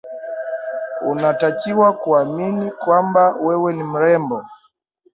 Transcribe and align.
unatakiwa 1.01 1.93
kuamini 1.93 2.71
kwamba 2.71 3.35
wewe 3.41 3.73
ni 3.73 3.83
mrembo 3.83 4.45